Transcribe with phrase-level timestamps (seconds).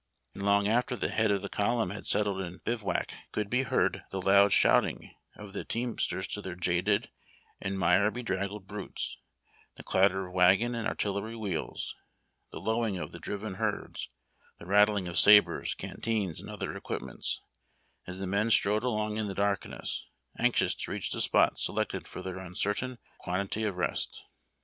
[0.33, 4.01] and long after the head of the column had settled in bivouac could be heard
[4.09, 7.11] the loud shouting of the team sters to their jaded
[7.61, 9.19] and mire bedraggled brutes,
[9.75, 11.95] the clatter of wagon and artillery wheels,
[12.51, 14.09] the lowing of the driven herds,
[14.57, 17.39] the rattling of sabres, canteens, and other equip ments,
[18.07, 22.07] as the men strode along in the darkness, anx ious to reach the spot selected
[22.07, 24.23] for their uncertain quantity of rest.